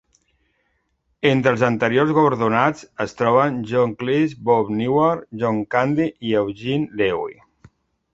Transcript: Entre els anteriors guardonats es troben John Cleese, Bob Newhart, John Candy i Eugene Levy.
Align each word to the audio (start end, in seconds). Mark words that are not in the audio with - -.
Entre 1.31 1.51
els 1.55 1.65
anteriors 1.67 2.13
guardonats 2.19 2.87
es 3.05 3.13
troben 3.19 3.59
John 3.73 3.93
Cleese, 3.99 4.39
Bob 4.49 4.71
Newhart, 4.79 5.27
John 5.43 5.61
Candy 5.77 6.09
i 6.31 6.35
Eugene 6.41 7.03
Levy. 7.03 7.37